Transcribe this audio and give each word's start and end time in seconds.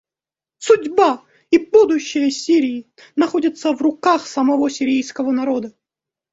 Судьба 0.57 1.23
и 1.51 1.59
будущее 1.59 2.31
Сирии 2.31 2.91
находятся 3.15 3.71
в 3.71 3.81
руках 3.83 4.25
самого 4.25 4.67
сирийского 4.67 5.29
народа. 5.31 5.75